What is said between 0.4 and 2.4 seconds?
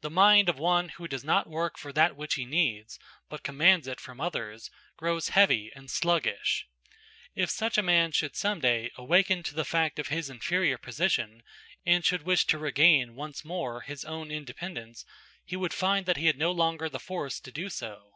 of one who does not work for that which